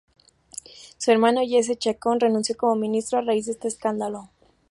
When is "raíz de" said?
3.21-3.51